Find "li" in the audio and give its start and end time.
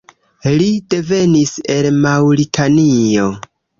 0.61-0.69